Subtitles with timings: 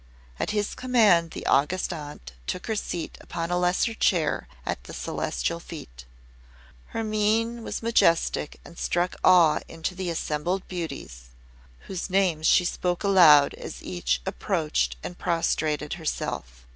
[0.39, 4.93] At his command the August Aunt took her seat upon a lesser chair at the
[4.95, 6.05] Celestial Feet.
[6.87, 11.25] Her mien was majestic, and struck awe into the assembled beauties,
[11.81, 16.65] whose names she spoke aloud as each approached and prostrated herself.